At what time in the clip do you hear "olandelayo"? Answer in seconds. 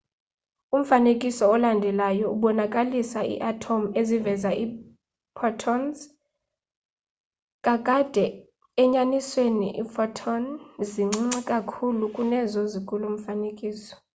1.55-2.25